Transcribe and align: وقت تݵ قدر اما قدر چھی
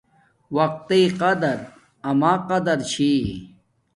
وقت 0.55 0.81
تݵ 0.87 1.03
قدر 1.21 1.57
اما 2.09 2.33
قدر 2.49 2.79
چھی 2.89 3.11